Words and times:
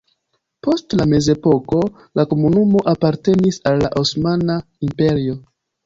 Post 0.67 0.95
la 1.01 1.05
mezepoko 1.11 1.83
la 2.21 2.27
komunumo 2.33 2.83
apartenis 2.95 3.63
al 3.73 3.87
la 3.87 3.95
Osmana 4.05 4.61
Imperio. 4.91 5.43